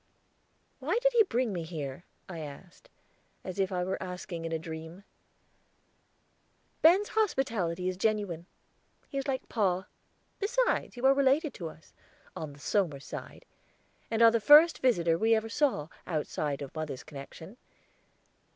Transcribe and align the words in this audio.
"Why 0.79 0.97
did 0.99 1.13
he 1.13 1.21
bring 1.21 1.53
me 1.53 1.61
here?" 1.61 2.05
I 2.27 2.39
asked, 2.39 2.89
as 3.43 3.59
if 3.59 3.71
I 3.71 3.83
were 3.83 4.01
asking 4.01 4.45
in 4.45 4.51
a 4.51 4.57
dream. 4.57 5.03
"Ben's 6.81 7.09
hospitality 7.09 7.87
is 7.87 7.97
genuine. 7.97 8.47
He 9.09 9.19
is 9.19 9.27
like 9.27 9.47
pa. 9.47 9.85
Besides, 10.39 10.97
you 10.97 11.05
are 11.05 11.13
related 11.13 11.53
to 11.53 11.69
us 11.69 11.93
on 12.35 12.53
the 12.53 12.59
Somers 12.59 13.05
side, 13.05 13.45
and 14.09 14.23
are 14.23 14.31
the 14.31 14.39
first 14.41 14.79
visitor 14.79 15.19
we 15.19 15.35
ever 15.35 15.49
saw, 15.49 15.87
outside 16.07 16.63
of 16.63 16.73
mother's 16.73 17.03
connection. 17.03 17.57